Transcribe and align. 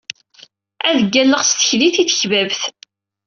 Ad 0.87 0.97
ggalleɣ 1.05 1.41
s 1.43 1.51
tekdit 1.51 1.95
i 2.03 2.03
tekbabt. 2.09 2.61